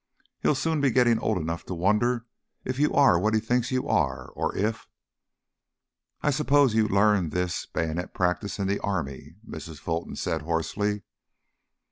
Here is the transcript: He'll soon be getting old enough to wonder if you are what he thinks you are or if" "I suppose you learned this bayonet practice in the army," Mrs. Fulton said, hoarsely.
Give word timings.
He'll 0.41 0.55
soon 0.55 0.81
be 0.81 0.89
getting 0.89 1.19
old 1.19 1.37
enough 1.37 1.63
to 1.65 1.75
wonder 1.75 2.25
if 2.65 2.79
you 2.79 2.91
are 2.95 3.19
what 3.19 3.35
he 3.35 3.39
thinks 3.39 3.69
you 3.71 3.87
are 3.87 4.29
or 4.29 4.57
if" 4.57 4.87
"I 6.23 6.31
suppose 6.31 6.73
you 6.73 6.87
learned 6.87 7.33
this 7.33 7.67
bayonet 7.67 8.11
practice 8.11 8.57
in 8.57 8.65
the 8.65 8.79
army," 8.79 9.35
Mrs. 9.47 9.77
Fulton 9.77 10.15
said, 10.15 10.41
hoarsely. 10.41 11.03